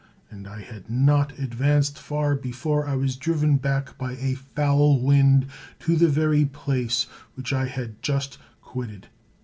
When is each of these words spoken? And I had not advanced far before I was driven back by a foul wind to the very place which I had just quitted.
And 0.31 0.47
I 0.47 0.61
had 0.61 0.89
not 0.89 1.37
advanced 1.37 1.99
far 1.99 2.33
before 2.33 2.87
I 2.87 2.95
was 2.95 3.15
driven 3.17 3.57
back 3.57 3.99
by 3.99 4.13
a 4.13 4.33
foul 4.33 4.99
wind 4.99 5.45
to 5.81 5.95
the 5.95 6.09
very 6.09 6.43
place 6.43 7.03
which 7.35 7.53
I 7.53 7.67
had 7.67 8.01
just 8.01 8.39
quitted. 8.63 9.09